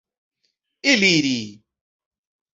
[0.91, 1.41] eliri